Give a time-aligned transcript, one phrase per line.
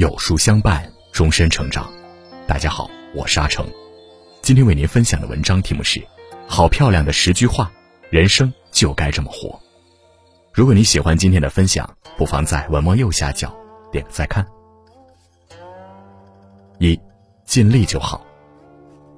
[0.00, 1.86] 有书相伴，终身成长。
[2.46, 3.66] 大家好，我是阿成，
[4.40, 6.00] 今天为您分享的文章题目是
[6.48, 7.64] 《好漂亮的十句话》，
[8.08, 9.60] 人生就该这么活。
[10.54, 11.86] 如果你喜欢今天的分享，
[12.16, 13.54] 不妨在文末右下角
[13.92, 14.42] 点个再看。
[16.78, 16.98] 一，
[17.44, 18.24] 尽力就好。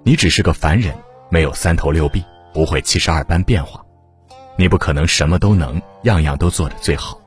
[0.03, 0.93] 你只是个凡人，
[1.31, 3.81] 没有三头六臂，不会七十二般变化，
[4.59, 7.22] 你不可能什么都能，样样都做得最好。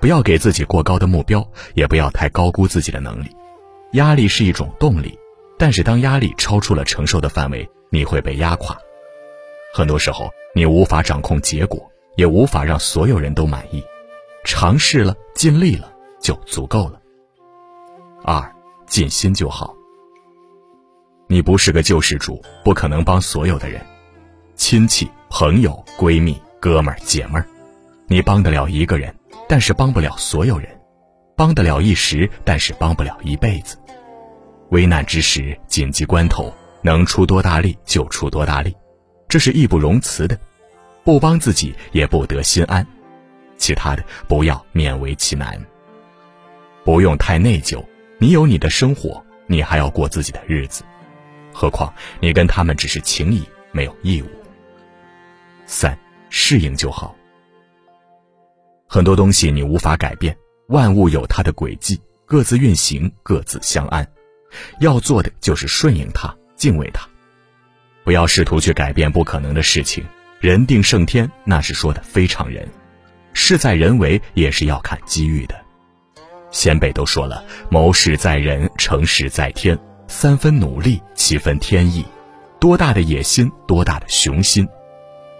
[0.00, 3.28] 不要给自己过高的目标，也不要太高估自己的能力。
[3.92, 5.18] 压力是一种动力，
[5.58, 8.76] 但是当压力超出了承受的范围，你会被压垮。
[9.74, 13.84] 很多时候，你无法掌控结果，也无法让所有人都满意。
[14.42, 17.00] 尝试了，尽力了，就足够了。
[18.24, 18.50] 二，
[18.86, 19.74] 尽心就好。
[21.26, 23.84] 你不是个救世主，不可能帮所有的人，
[24.56, 27.46] 亲戚、朋友、闺蜜、哥们儿、姐们儿，
[28.08, 29.14] 你帮得了一个人。
[29.50, 30.68] 但是帮不了所有人，
[31.36, 33.76] 帮得了一时，但是帮不了一辈子。
[34.68, 38.72] 危难之时，紧急关头，能出多大力就出多大力，
[39.28, 40.38] 这是义不容辞的。
[41.02, 42.86] 不帮自己也不得心安，
[43.56, 45.60] 其他的不要勉为其难。
[46.84, 47.84] 不用太内疚，
[48.20, 50.84] 你有你的生活，你还要过自己的日子，
[51.52, 54.26] 何况你跟他们只是情谊，没有义务。
[55.66, 57.16] 三，适应就好。
[58.92, 64.04] 很多东西你无法改变，万物有它的轨迹，各自运行，各自相安。
[64.80, 67.06] 要做的就是顺应它，敬畏它，
[68.02, 70.04] 不要试图去改变不可能的事情。
[70.40, 72.68] 人定胜天，那是说的非常人，
[73.32, 75.54] 事在人为也是要看机遇的。
[76.50, 82.04] 先辈都说了，谋事在人，成事在天，三分努力，七分天意。
[82.58, 84.66] 多大的野心，多大的雄心，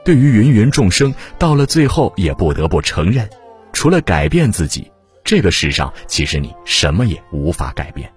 [0.05, 3.29] 对于芸芸众生，到了最后也不得不承认。
[3.73, 4.91] 除了改变自己，
[5.25, 8.11] 这个世上其实你什么也无法改变。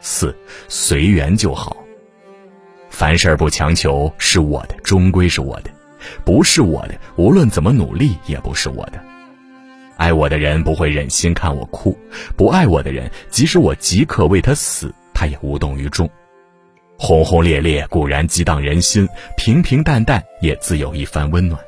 [0.00, 0.36] 四，
[0.68, 1.76] 随缘就好。
[2.90, 5.70] 凡事不强求，是我的终归是我的，
[6.24, 9.02] 不是我的，无论怎么努力也不是我的。
[9.96, 11.96] 爱我的人不会忍心看我哭，
[12.36, 16.08] 不爱我的人，即使我即刻为他死，他也无动于衷。
[16.96, 21.60] 轰轰烈烈固然激荡人心，平平淡淡也自有一番温暖。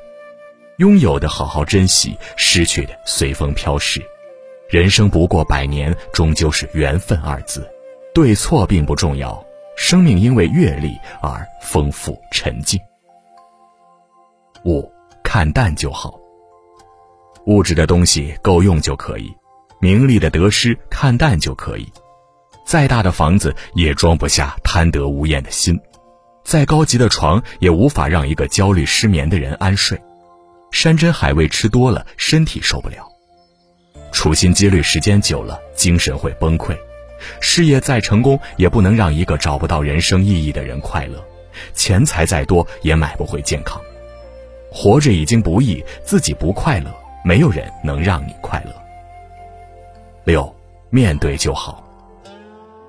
[0.81, 4.03] 拥有的好好珍惜，失去的随风飘逝。
[4.71, 7.71] 人生不过百年，终究是缘分二字。
[8.15, 9.45] 对错并不重要，
[9.77, 12.81] 生命因为阅历而丰富沉静。
[14.65, 14.91] 五，
[15.23, 16.19] 看淡就好。
[17.45, 19.31] 物质的东西够用就可以，
[19.81, 21.93] 名利的得失看淡就可以。
[22.65, 25.79] 再大的房子也装不下贪得无厌的心，
[26.43, 30.01] 再高级的床也无法让一个焦虑失眠的人安睡。
[30.71, 32.99] 山珍海味吃多了，身体受不了；
[34.13, 36.77] 处心积虑时间久了，精神会崩溃。
[37.41, 41.19] 事业再成功，也不能让一个找不到人生意义的人快乐；
[41.75, 43.81] 钱财再多，也买不回健康。
[44.71, 46.95] 活着已经不易，自己不快乐，
[47.25, 48.73] 没有人能让你快乐。
[50.25, 50.55] 六，
[50.89, 51.85] 面对就好。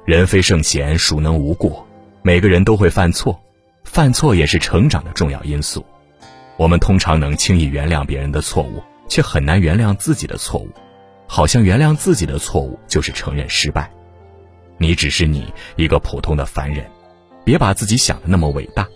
[0.05, 1.85] 人非圣贤，孰能无过？
[2.21, 3.37] 每个人都会犯错，
[3.83, 5.83] 犯错也是成长的重要因素。
[6.61, 10.69] 我们通常能轻易原谅别人的错误，却很难原谅自己的错误，
[11.25, 13.91] 好像原谅自己的错误就是承认失败。
[14.77, 16.85] 你只是你一个普通的凡人，
[17.43, 18.87] 别把自己想的那么伟大。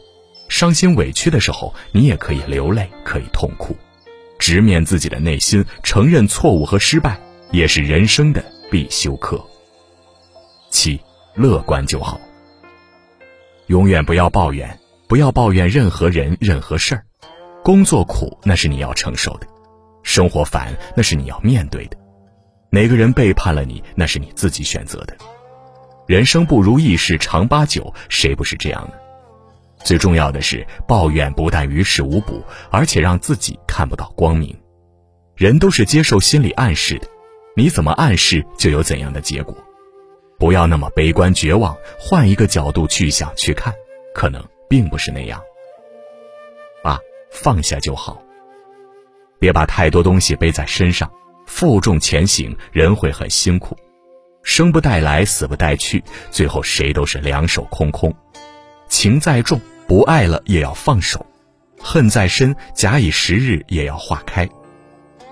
[0.48, 3.76] 伤心委屈的时候，你也可以流泪，可以痛哭，
[4.38, 9.44] 直面自己的内心，承认错误和失败，也是人生的必修课。
[10.70, 11.02] 七，
[11.34, 12.22] 乐观就好。
[13.66, 17.04] 永远不要抱怨，不要抱怨任何人、任何事儿。
[17.66, 19.48] 工作苦那是你要承受的，
[20.04, 21.98] 生活烦那是你要面对的，
[22.70, 25.18] 哪个人背叛了你那是你自己选择的，
[26.06, 28.94] 人生不如意事常八九，谁不是这样呢？
[29.84, 32.40] 最重要的是抱怨不但于事无补，
[32.70, 34.56] 而且让自己看不到光明。
[35.36, 37.08] 人都是接受心理暗示的，
[37.58, 39.58] 你怎么暗示就有怎样的结果。
[40.38, 43.74] 不要那么悲观绝望，换一个角度去想去看，
[44.14, 44.40] 可能
[44.70, 45.42] 并不是那样。
[47.36, 48.20] 放下就好，
[49.40, 51.12] 别把太多东西背在身上，
[51.46, 53.78] 负重前行，人会很辛苦。
[54.42, 56.02] 生不带来，死不带去，
[56.32, 58.14] 最后谁都是两手空空。
[58.88, 61.20] 情再重，不爱了也要放手；
[61.80, 64.48] 恨再深，假以时日也要化开。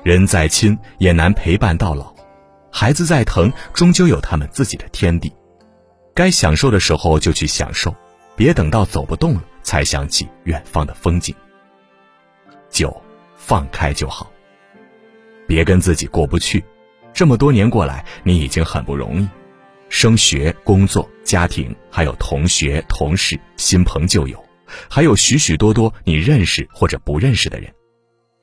[0.03, 2.13] 人再亲，也难陪伴到老；
[2.69, 5.33] 孩子再疼，终究有他们自己的天地。
[6.13, 7.95] 该享受的时候就去享受，
[8.35, 11.33] 别等到走不动了才想起远方的风景。
[12.73, 13.01] 九，
[13.37, 14.29] 放开就好。
[15.47, 16.65] 别跟自己过不去，
[17.13, 19.29] 这么多年过来，你已经很不容易，
[19.89, 24.43] 升学、工作、家庭，还有同学、同事、新朋旧友，
[24.89, 27.71] 还有许许多多你认识或者不认识的人。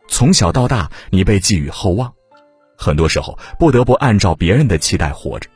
[0.06, 2.14] 从小到大，你被寄予厚望，
[2.76, 5.50] 很多时候不得不按照别人的期待活着。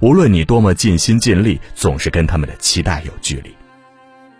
[0.00, 3.54] 无论你多么尽心尽力，总是跟他们的期待有距离。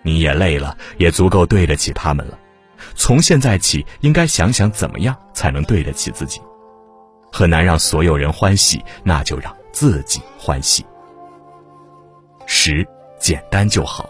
[0.02, 2.36] 你也累了，也足够对得起他们了。
[2.94, 6.40] 从现在起，应该想想怎么样才能对得起自己。
[7.32, 10.84] 很难让所有人欢喜，那就让自己欢喜。
[12.46, 12.86] 十，
[13.18, 14.08] 简单就好。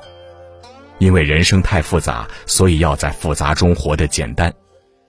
[0.98, 4.50] 因为人生太复杂，所以要在复杂中活得简单；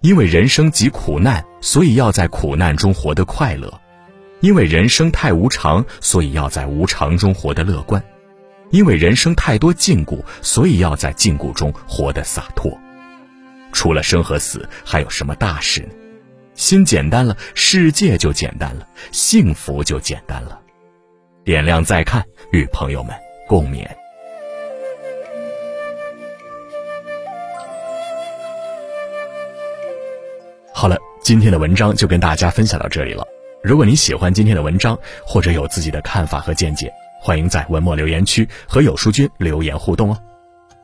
[0.01, 3.69] 因为人生即苦难，所以要在苦难中活得快乐；
[4.42, 8.01] 因为人生太无常，所以要在无常中活得乐观；
[8.71, 12.77] 因为人生太多禁锢，所以要在禁锢中活得洒脱。
[13.72, 15.90] 除了生和死，还有什么大事呢？
[16.56, 20.60] 心简单了，世界就简单了，幸福就简单了。
[21.44, 23.16] 点亮再看，与朋友们
[23.48, 23.88] 共勉。
[30.74, 33.24] 好了，今天的文章就跟大家分享到这里了。
[33.63, 36.92] 如果你喜欢今天的文章，或者有自己的看法和见解，
[37.22, 40.18] 欢迎在文末留言区和有书君留言互动哦。